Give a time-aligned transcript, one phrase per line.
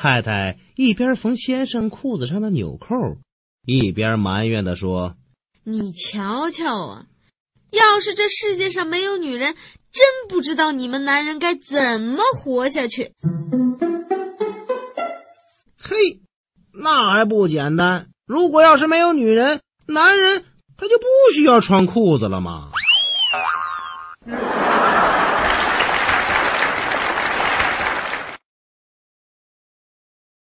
[0.00, 2.96] 太太一边缝先生裤子上的纽扣
[3.66, 5.14] 一边埋怨的说
[5.62, 7.04] 你瞧瞧啊
[7.70, 9.54] 要是这世界上没有女人
[9.92, 13.12] 真不知道你们男人该怎么活下去。
[15.78, 15.96] 嘿
[16.72, 20.46] 那还不简单如果要是没有女人男人
[20.78, 21.04] 他就不
[21.34, 22.70] 需要穿裤子了吗